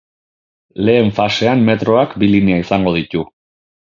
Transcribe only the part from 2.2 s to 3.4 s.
bi linea izango ditu.